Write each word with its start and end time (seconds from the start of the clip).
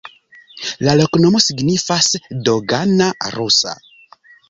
La 0.87 0.95
loknomo 1.01 1.43
signifas: 1.49 2.09
dogana-rusa. 2.49 3.79